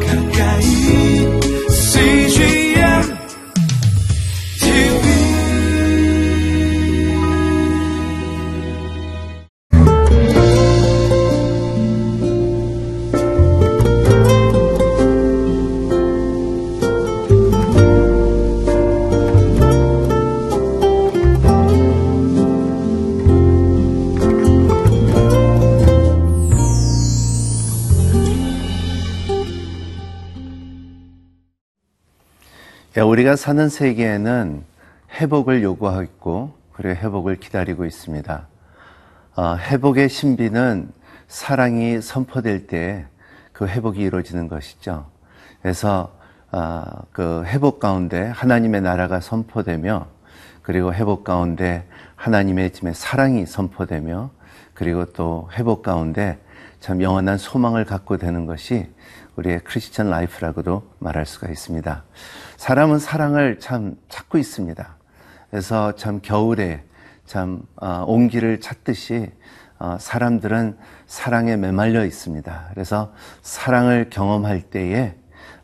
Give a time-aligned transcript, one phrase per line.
[0.00, 0.21] 가까
[33.00, 34.64] 우리가 사는 세계에는
[35.20, 38.46] 회복을 요구하고 있고 그리고 회복을 기다리고 있습니다.
[39.36, 40.90] 어, 회복의 신비는
[41.28, 43.06] 사랑이 선포될 때
[43.62, 45.06] 그 회복이 이루어지는 것이죠.
[45.60, 46.12] 그래서
[46.50, 50.06] 어, 그 회복 가운데 하나님의 나라가 선포되며
[50.62, 54.30] 그리고 회복 가운데 하나님의 짐의 사랑이 선포되며
[54.74, 56.38] 그리고 또 회복 가운데
[56.80, 58.88] 참 영원한 소망을 갖고 되는 것이
[59.36, 62.04] 우리의 크리스천 life라고도 말할 수가 있습니다.
[62.56, 64.96] 사람은 사랑을 참 찾고 있습니다.
[65.50, 66.84] 그래서 참 겨울에
[67.26, 69.30] 참 어, 온기를 찾듯이
[69.78, 70.76] 어, 사람들은
[71.06, 72.68] 사랑에 메말라 있습니다.
[72.70, 75.14] 그래서 사랑을 경험할 때에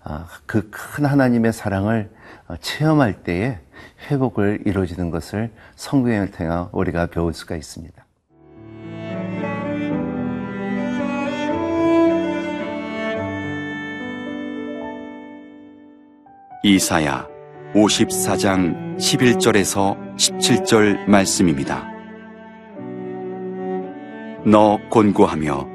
[0.05, 2.11] 어, 그큰 하나님의 사랑을
[2.61, 3.59] 체험할 때에
[4.11, 8.08] 회복을 이루어지는 것을 성경을 통해 우리가 배울 수가 있습니다.
[16.69, 17.27] 이사야
[17.75, 21.89] 54장 11절에서 17절 말씀입니다.
[24.45, 25.67] 너 곤고하며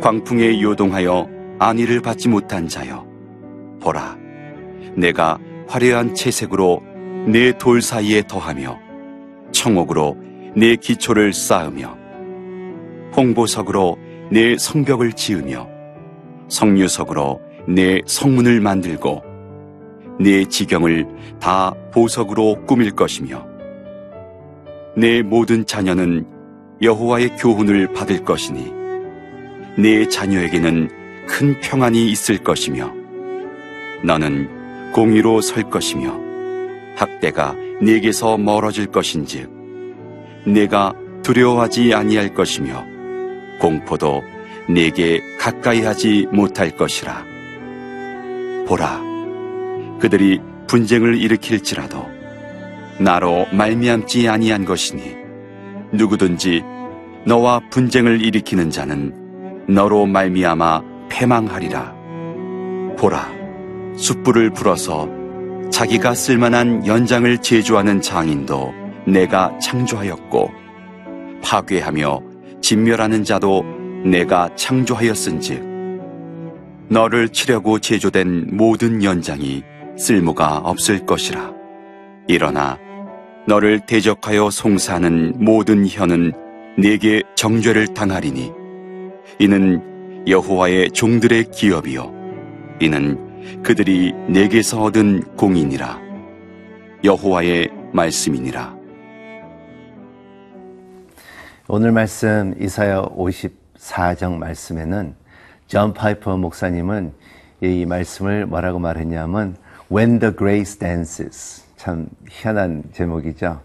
[0.00, 3.06] 광풍에 요동하여 안위를 받지 못한 자여
[3.82, 4.16] 보라
[4.96, 6.80] 내가 화려한 채색으로
[7.26, 8.78] 내 돌 사이에 더하며
[9.52, 10.16] 청옥으로
[10.56, 11.98] 내 기초를 쌓으며
[13.14, 13.98] 홍보석으로
[14.32, 15.68] 내 성벽을 지으며
[16.48, 19.33] 성유석으로 내 성문을 만들고
[20.20, 21.06] 내 지경을
[21.40, 23.46] 다 보석으로 꾸밀 것이며
[24.96, 26.26] 내 모든 자녀는
[26.80, 28.72] 여호와의 교훈을 받을 것이니
[29.76, 32.92] 내 자녀에게는 큰 평안이 있을 것이며
[34.04, 36.20] 너는 공의로 설 것이며
[36.96, 39.50] 학대가 네게서 멀어질 것인즉
[40.46, 42.84] 내가 두려워하지 아니할 것이며
[43.58, 44.22] 공포도
[44.68, 47.24] 내게 가까이 하지 못할 것이라.
[48.66, 49.13] 보라
[50.04, 52.06] 그들이 분쟁을 일으킬지라도
[53.00, 55.16] 나로 말미암지 아니한 것이니
[55.92, 56.62] 누구든지
[57.24, 61.94] 너와 분쟁을 일으키는 자는 너로 말미암아 패망하리라.
[62.98, 63.32] 보라
[63.96, 65.08] 숯불을 불어서
[65.70, 68.74] 자기가 쓸만한 연장을 제조하는 장인도
[69.06, 70.50] 내가 창조하였고
[71.42, 72.20] 파괴하며
[72.60, 73.64] 진멸하는 자도
[74.04, 75.64] 내가 창조하였은즉
[76.90, 79.64] 너를 치려고 제조된 모든 연장이
[79.96, 81.52] 쓸모가 없을 것이라.
[82.28, 82.78] 일어나
[83.46, 86.32] 너를 대적하여 송사하는 모든 혀는
[86.78, 88.52] 네게 정죄를 당하리니.
[89.38, 92.12] 이는 여호와의 종들의 기업이요.
[92.80, 96.00] 이는 그들이 내게서 얻은 공이니라.
[97.04, 98.74] 여호와의 말씀이니라.
[101.68, 105.14] 오늘 말씀 이사야 54장 말씀에는
[105.66, 107.12] 존 파이퍼 목사님은
[107.60, 109.56] 이 말씀을 뭐라고 말했냐면
[109.90, 113.60] When the grace dances 참 희한한 제목이죠.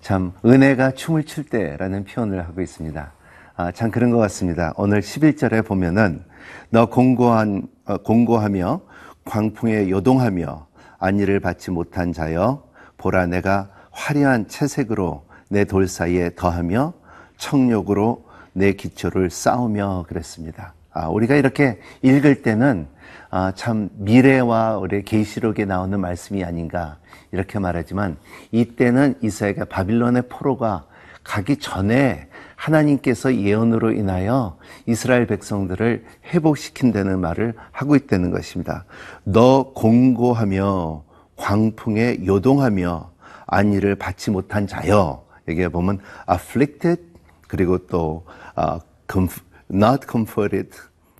[0.00, 3.12] 참 은혜가 춤을 출 때라는 표현을 하고 있습니다.
[3.56, 4.72] 아, 참 그런 것 같습니다.
[4.76, 6.22] 오늘 11절에 보면은
[6.70, 8.80] 너 곤고한 어, 곤고하며
[9.24, 10.66] 광풍에 요동하며
[10.98, 12.62] 안위를 받지 못한 자여
[12.96, 16.92] 보라 내가 화려한 채색으로 내 돌 사이에 더하며
[17.36, 20.74] 청력으로 내 기초를 쌓으며 그랬습니다.
[20.92, 22.86] 아, 우리가 이렇게 읽을 때는
[23.36, 26.98] 아, 참 미래와 우리 계시록에 나오는 말씀이 아닌가
[27.32, 28.16] 이렇게 말하지만
[28.52, 30.86] 이때는 이스라엘가 바빌론의 포로가
[31.24, 34.56] 가기 전에 하나님께서 예언으로 인하여
[34.86, 38.84] 이스라엘 백성들을 회복시킨다는 말을 하고 있다는 것입니다.
[39.24, 41.02] 너 공고하며
[41.34, 43.10] 광풍에 요동하며
[43.48, 45.98] 안위를 받지 못한 자여 여기에 보면
[46.30, 47.02] afflicted
[47.48, 48.24] 그리고 또
[48.56, 48.80] uh,
[49.72, 50.70] not comforted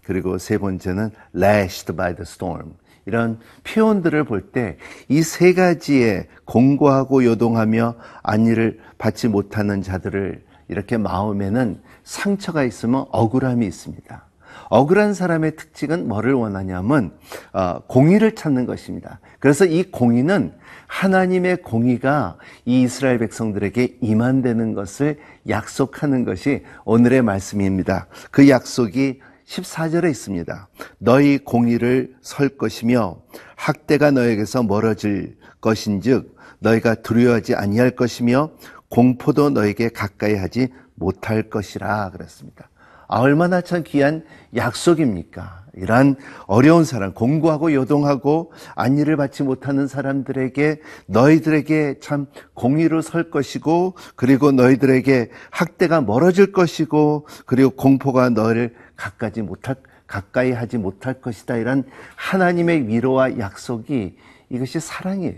[0.05, 2.75] 그리고 세 번째는 lashed by the storm.
[3.07, 4.79] 이런 표현들을 볼 때
[5.09, 14.25] 이 세 가지의 공고하고 요동하며 안위를 받지 못하는 자들을 이렇게 마음에는 상처가 있으면 억울함이 있습니다.
[14.71, 17.13] 억울한 사람의 특징은 뭐를 원하냐면
[17.53, 19.21] 어, 공의를 찾는 것입니다.
[19.39, 20.55] 그래서 이 공의는
[20.87, 25.19] 하나님의 공의가 이 이스라엘 백성들에게 임한되는 것을
[25.49, 28.07] 약속하는 것이 오늘의 말씀입니다.
[28.31, 30.69] 그 약속이 14절에 있습니다.
[30.99, 33.19] 너희 공의를 설 것이며
[33.57, 38.51] 학대가 너에게서 멀어질 것인즉 너희가 두려워하지 아니할 것이며
[38.89, 42.69] 공포도 너에게 가까이 하지 못할 것이라 그랬습니다.
[43.09, 44.25] 아, 얼마나 참 귀한
[44.55, 45.65] 약속입니까?
[45.77, 54.53] 이러한 어려운 사람, 공부하고 요동하고 안일을 받지 못하는 사람들에게 너희들에게 참 공의로 설 것이고 그리고
[54.53, 59.77] 너희들에게 학대가 멀어질 것이고 그리고 공포가 너희를 가까이 못할
[60.07, 61.57] 가까이 하지 못할 것이다.
[61.57, 61.85] 이런
[62.17, 64.17] 하나님의 위로와 약속이
[64.51, 65.35] 이것이 사랑이에요.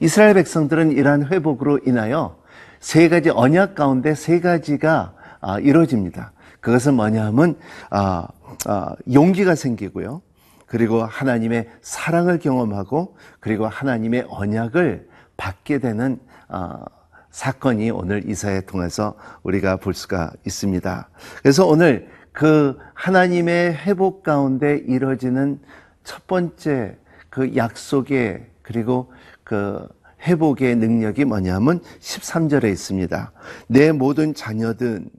[0.00, 2.38] 이스라엘 백성들은 이러한 회복으로 인하여
[2.80, 6.32] 세 가지 언약 가운데 세 가지가 아, 이루어집니다.
[6.60, 7.56] 그것은 뭐냐 하면
[7.90, 8.28] 아,
[8.66, 10.22] 아, 용기가 생기고요.
[10.66, 16.18] 그리고 하나님의 사랑을 경험하고 그리고 하나님의 언약을 받게 되는
[16.48, 16.84] 아,
[17.30, 21.08] 사건이 오늘 이사에 통해서 우리가 볼 수가 있습니다.
[21.42, 22.08] 그래서 오늘
[22.38, 25.58] 그 하나님의 회복 가운데 이루어지는
[26.04, 26.96] 첫 번째
[27.30, 29.12] 그 약속의 그리고
[29.42, 29.88] 그
[30.22, 33.32] 회복의 능력이 뭐냐면 13절에 있습니다.
[33.66, 35.10] 내 모든 자녀든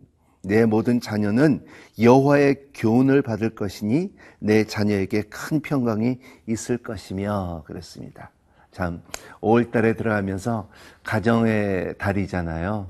[0.44, 1.66] 내 모든 자녀는
[2.00, 8.32] 여호와의 교훈을 받을 것이니 내 자녀에게 큰 평강이 있을 것이며 그랬습니다.
[8.72, 9.02] 참
[9.42, 10.70] 5월 달에 들어가면서
[11.04, 12.90] 가정의 달이잖아요.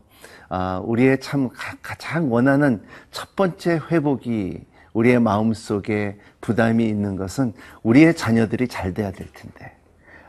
[0.49, 1.49] 아, 우리의 참
[1.81, 2.81] 가장 원하는
[3.11, 7.53] 첫 번째 회복이 우리의 마음 속에 부담이 있는 것은
[7.83, 9.75] 우리의 자녀들이 잘 돼야 될 텐데.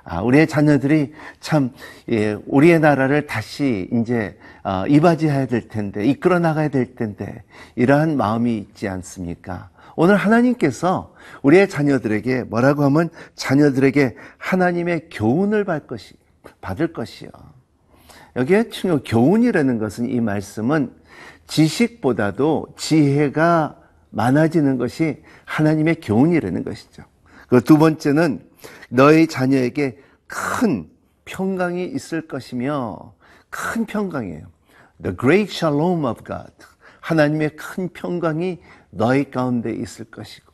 [0.05, 1.70] 아, 우리의 자녀들이 참,
[2.11, 7.43] 예, 우리의 나라를 다시 이제, 어, 이바지해야 될 텐데, 이끌어 나가야 될 텐데,
[7.76, 9.70] 이러한 마음이 있지 않습니까?
[9.96, 16.14] 오늘 하나님께서 우리의 자녀들에게 뭐라고 하면 자녀들에게 하나님의 교훈을 받을 것이,
[16.61, 17.31] 받을 것이요.
[18.37, 20.93] 여기에 중요 교훈이라는 것은 이 말씀은
[21.47, 23.77] 지식보다도 지혜가
[24.11, 27.03] 많아지는 것이 하나님의 교훈이라는 것이죠.
[27.49, 28.44] 그 두 번째는
[28.88, 30.88] 너희 자녀에게 큰
[31.25, 33.15] 평강이 있을 것이며
[33.50, 34.47] 큰 평강이에요.
[35.03, 36.53] The great shalom of God.
[37.00, 38.61] 하나님의 큰 평강이
[38.91, 40.53] 너희 가운데 있을 것이고.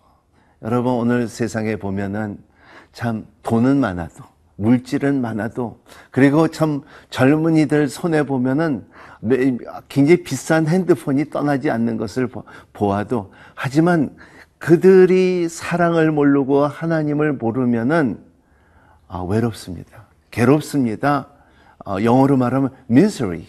[0.62, 2.38] 여러분 오늘 세상에 보면은
[2.92, 4.24] 참 돈은 많아도
[4.56, 5.80] 물질은 많아도
[6.10, 8.86] 그리고 참 젊은이들 손에 보면은
[9.88, 12.28] 굉장히 비싼 핸드폰이 떠나지 않는 것을
[12.72, 14.16] 보아도 하지만
[14.58, 18.18] 그들이 사랑을 모르고 하나님을 모르면은
[19.08, 20.06] 아, 외롭습니다.
[20.30, 21.28] 괴롭습니다.
[21.84, 23.44] 어, 영어로 말하면 misery.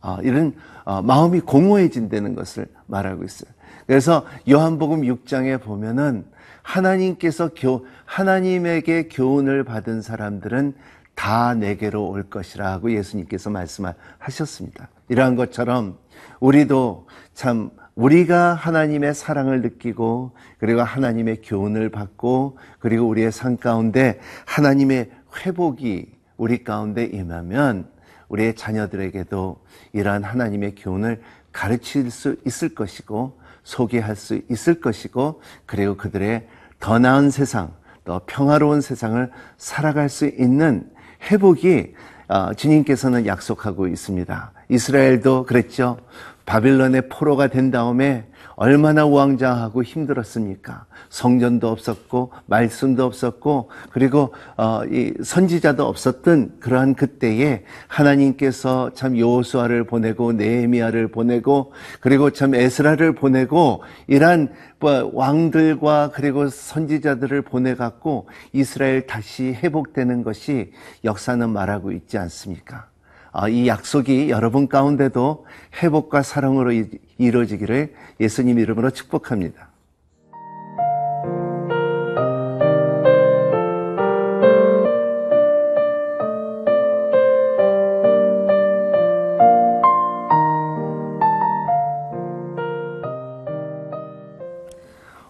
[0.00, 0.54] 아, 이런
[0.84, 3.50] 어, 마음이 공허해진다는 것을 말하고 있어요.
[3.86, 6.24] 그래서 요한복음 6장에 보면은
[6.62, 10.74] 하나님께서 교, 하나님에게 교훈을 받은 사람들은
[11.14, 14.88] 다 내게로 올 것이라 하고 예수님께서 말씀하셨습니다.
[15.08, 15.98] 이러한 것처럼
[16.40, 25.10] 우리도 참 우리가 하나님의 사랑을 느끼고 그리고 하나님의 교훈을 받고 그리고 우리의 삶 가운데 하나님의
[25.44, 27.88] 회복이 우리 가운데 임하면
[28.28, 29.62] 우리의 자녀들에게도
[29.92, 31.20] 이러한 하나님의 교훈을
[31.52, 36.48] 가르칠 수 있을 것이고 소개할 수 있을 것이고 그리고 그들의
[36.82, 37.72] 더 나은 세상,
[38.04, 40.90] 더 평화로운 세상을 살아갈 수 있는
[41.30, 41.94] 회복이
[42.26, 44.52] 어, 주님께서는 약속하고 있습니다.
[44.68, 45.98] 이스라엘도 그랬죠.
[46.46, 48.26] 바빌론의 포로가 된 다음에
[48.56, 50.86] 얼마나 우왕좌하고 힘들었습니까?
[51.08, 60.32] 성전도 없었고 말씀도 없었고 그리고 어, 이 선지자도 없었던 그러한 그때에 하나님께서 참 여호수아를 보내고
[60.32, 69.52] 네헤미야를 보내고 그리고 참 에스라를 보내고 이러한 뭐 왕들과 그리고 선지자들을 보내 갖고 이스라엘 다시
[69.52, 70.72] 회복되는 것이
[71.04, 72.91] 역사는 말하고 있지 않습니까?
[73.34, 75.46] 아, 이 약속이 여러분 가운데도
[75.82, 76.70] 회복과 사랑으로
[77.16, 79.68] 이루어지기를 예수님 이름으로 축복합니다.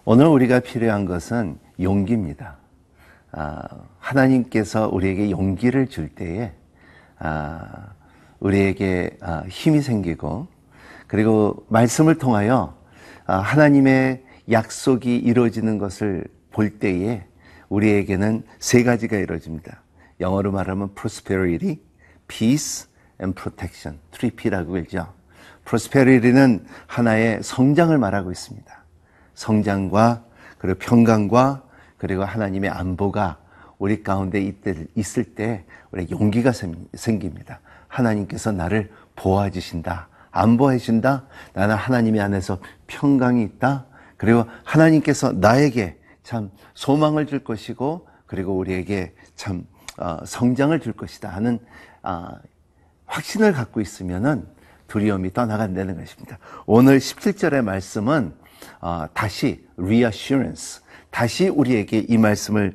[0.04, 2.56] 오늘 우리가 필요한 것은 용기입니다.
[3.30, 3.62] 아,
[4.00, 6.62] 하나님께서 우리에게 용기를 줄 때에 아,
[8.41, 10.49] 우리에게 아, 힘이 생기고
[11.07, 12.76] 그리고 말씀을 통하여
[13.26, 17.25] 아, 하나님의 약속이 이루어지는 것을 볼 때에
[17.69, 19.81] 우리에게는 세 가지가 이루어집니다.
[20.21, 21.79] 영어로 말하면 prosperity,
[22.29, 22.87] peace
[23.21, 23.99] and protection.
[24.12, 25.12] 3P라고 읽죠.
[25.64, 28.85] prosperity는 하나의 성장을 말하고 있습니다.
[29.35, 30.25] 성장과
[30.59, 31.62] 그리고 평강과
[31.99, 33.38] 그리고 하나님의 안보가
[33.82, 34.54] 우리 가운데
[34.94, 36.52] 있을 때 우리 용기가
[36.94, 37.58] 생깁니다.
[37.88, 40.06] 하나님께서 나를 보호해 주신다.
[40.30, 41.24] 안 보호해 준다.
[41.52, 43.86] 나는 하나님의 안에서 평강이 있다.
[44.16, 49.66] 그리고 하나님께서 나에게 참 소망을 줄 것이고 그리고 우리에게 참
[49.98, 51.58] 어, 성장을 줄 것이다 하는
[52.02, 52.38] 아,
[53.06, 54.46] 확신을 갖고 있으면은
[54.86, 56.38] 두려움이 떠나간다는 것입니다.
[56.66, 58.32] 오늘 17절의 말씀은
[58.80, 62.75] 어, 다시 reassurance, 다시 우리에게 이 말씀을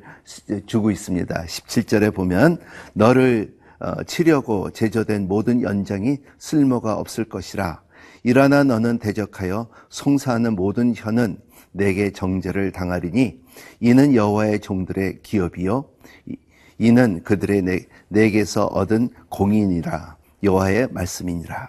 [0.66, 1.44] 주고 있습니다.
[1.44, 2.58] 17절에 보면
[2.94, 7.82] 너를 어, 치려고 제조된 모든 연장이 쓸모가 없을 것이라.
[8.22, 11.38] 일어나 너는 대적하여 송사하는 모든 혀는
[11.72, 13.40] 내게 정죄를 당하리니
[13.80, 15.84] 이는 여호와의 종들의 기업이요
[16.78, 21.68] 이는 그들의 내, 내게서 얻은 공인이라 여호와의 말씀이니라.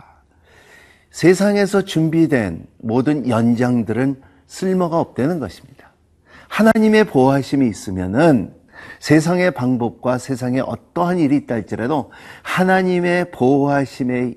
[1.12, 5.88] 세상에서 준비된 모든 연장들은 쓸모가 없다는 것입니다.
[6.50, 8.53] 하나님의 보호하심이 있으면은
[9.00, 12.12] 세상의 방법과 세상에 어떠한 일이 있다 할지라도
[12.44, 14.36] 하나님의 보호하심의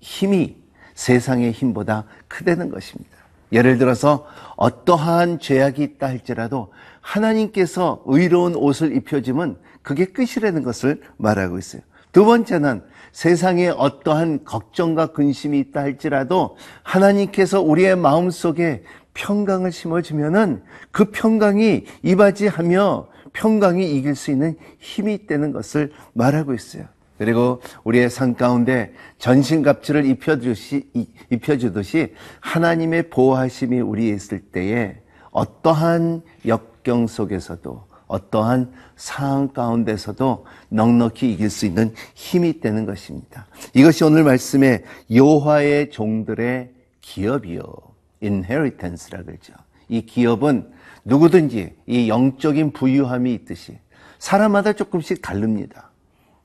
[0.00, 0.56] 힘이
[0.94, 3.10] 세상의 힘보다 크다는 것입니다.
[3.52, 11.82] 예를 들어서 어떠한 죄악이 있다 할지라도 하나님께서 의로운 옷을 입혀주면 그게 끝이라는 것을 말하고 있어요.
[12.12, 12.82] 두 번째는
[13.12, 18.84] 세상에 어떠한 걱정과 근심이 있다 할지라도 하나님께서 우리의 마음 속에
[19.14, 26.84] 평강을 심어주면은 그 평강이 이바지하며 평강이 이길 수 있는 힘이 있다는 것을 말하고 있어요.
[27.18, 30.90] 그리고 우리의 삶 가운데 전신갑주를 입혀주시,
[31.30, 34.96] 입혀주듯이 하나님의 보호하심이 우리에 있을 때에
[35.30, 43.46] 어떠한 역경 속에서도 어떠한 상황 가운데서도 넉넉히 이길 수 있는 힘이 있다는 것입니다.
[43.72, 47.91] 이것이 오늘 말씀의 여호와의 종들의 기업이요.
[48.22, 49.52] Inheritance라 그러죠.
[49.88, 50.70] 이 기업은
[51.04, 53.78] 누구든지 이 영적인 부유함이 있듯이
[54.18, 55.90] 사람마다 조금씩 다릅니다.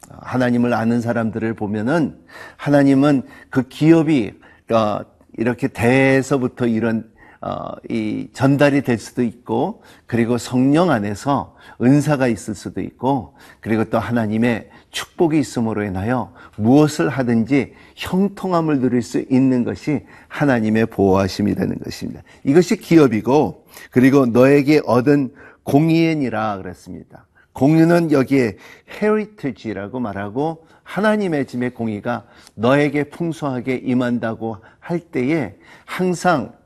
[0.09, 2.17] 하나님을 아는 사람들을 보면은
[2.55, 4.33] 하나님은 그 기업이
[4.71, 4.99] 어,
[5.37, 7.09] 이렇게 대에서부터 이런
[7.41, 13.99] 어, 이 전달이 될 수도 있고 그리고 성령 안에서 은사가 있을 수도 있고 그리고 또
[13.99, 22.23] 하나님의 축복이 있음으로 인하여 무엇을 하든지 형통함을 누릴 수 있는 것이 하나님의 보호하심이 되는 것입니다.
[22.43, 27.27] 이것이 기업이고 그리고 너에게 얻은 공의엔이라 그랬습니다.
[27.53, 28.57] 공유는 여기에
[29.01, 32.25] heritage라고 말하고 하나님의 짐의 공의가
[32.55, 36.56] 너에게 풍성하게 임한다고 할 때에 항상 어,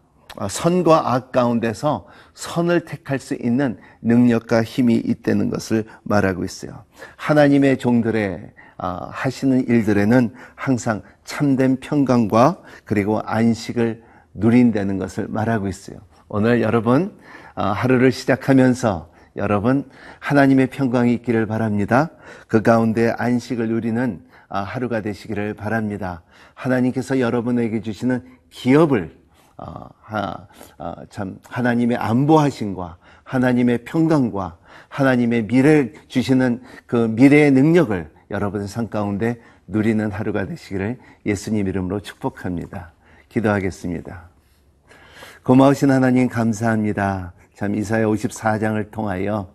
[0.49, 6.85] 선과 악 가운데서 선을 택할 수 있는 능력과 힘이 있다는 것을 말하고 있어요.
[7.17, 14.01] 하나님의 종들의 어, 하시는 일들에는 항상 참된 평강과 그리고 안식을
[14.33, 15.97] 누린다는 것을 말하고 있어요.
[16.27, 17.15] 오늘 여러분
[17.55, 19.87] 어, 하루를 시작하면서 여러분
[20.19, 22.09] 하나님의 평강이 있기를 바랍니다.
[22.47, 26.23] 그 가운데 안식을 누리는 하루가 되시기를 바랍니다.
[26.55, 29.20] 하나님께서 여러분에게 주시는 기업을 어, 하, 어,
[31.09, 34.57] 참 하나님의 안보하심과 하나님의 평강과
[34.89, 42.91] 하나님의 미래 주시는 그 미래의 능력을 여러분의 삶 가운데 누리는 하루가 되시기를 예수님 이름으로 축복합니다.
[43.29, 44.29] 기도하겠습니다.
[45.43, 47.33] 고마우신 하나님 감사합니다.
[47.55, 49.49] 참 이사야 54장을 통하여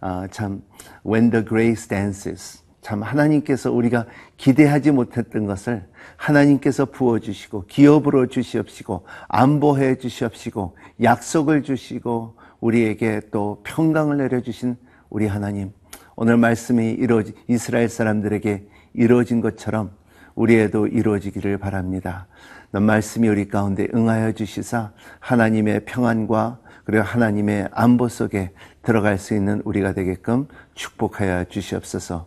[0.00, 0.62] 아, 참
[1.04, 4.06] when the grace dances 참 하나님께서 우리가
[4.36, 5.84] 기대하지 못했던 것을
[6.16, 14.76] 하나님께서 부어주시고 기업으로 주시옵시고 안보해 주시옵시고 약속을 주시고 우리에게 또 평강을 내려주신
[15.10, 15.72] 우리 하나님
[16.16, 19.92] 오늘 말씀이 이루어지 이스라엘 사람들에게 이루어진 것처럼
[20.34, 22.26] 우리에도 이루어지기를 바랍니다.
[22.70, 28.50] 넌 말씀이 우리 가운데 응하여 주시사 하나님의 평안과 그리고 하나님의 안보 속에
[28.82, 32.26] 들어갈 수 있는 우리가 되게끔 축복하여 주시옵소서.